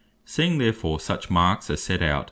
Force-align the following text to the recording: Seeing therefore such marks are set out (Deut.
Seeing 0.25 0.57
therefore 0.57 0.99
such 0.99 1.29
marks 1.29 1.69
are 1.69 1.75
set 1.75 2.01
out 2.01 2.09
(Deut. 2.11 2.19